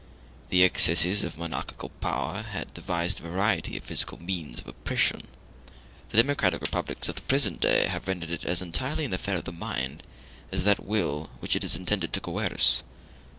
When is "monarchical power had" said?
1.37-2.73